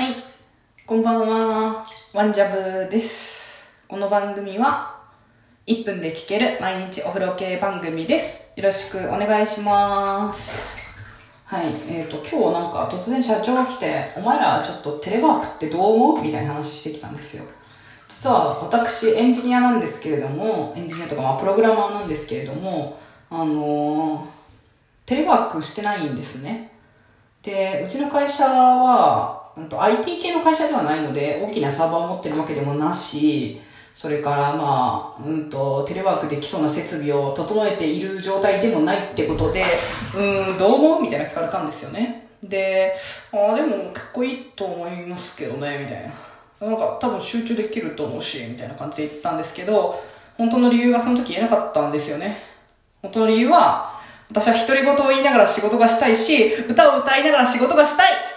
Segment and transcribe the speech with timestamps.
[0.00, 0.14] はい。
[0.86, 1.84] こんばんは。
[2.14, 3.84] ワンジャブです。
[3.86, 4.98] この番組は、
[5.66, 8.54] 1分で聞ける毎日お風呂系番組です。
[8.56, 10.74] よろしくお願いします。
[11.44, 11.66] はい。
[11.86, 16.22] えっ、と、今日なんか突然社長が来て、お前らちょっとテレワークってどう思う？
[16.22, 17.44] みたいな話してきたんですよ。
[18.08, 22.98] 実は私エンジニアなんですけれども、エンジニアとかまあプログラマーなんですけれども、
[23.28, 24.26] あのー
[25.04, 26.72] テレワークしてないんですね。
[27.42, 33.60] で、うちの会社は、うんと IT 系の会社ではないので、大きなサーバーを持ってるわけでもなし、
[33.92, 39.64] それからまあ、うんと、テレワークできそうな設備を整えている状態でもないってことで、
[40.16, 42.28] うん、どう思うみたいな聞かれたんですよね。
[42.42, 42.94] で、
[43.34, 46.66] ああ、でも結構いいと思いますけどね、みたいな。
[46.66, 50.02] なんか多分集中できると思うし、みたいな感じで言ったんですけど、
[50.38, 52.38] 本当の理由がその時言えなかったんですよね。
[53.02, 58.29] 本当の理由は、私は独り言を言いながら仕事がしたいし、歌を歌いながら仕事がしたい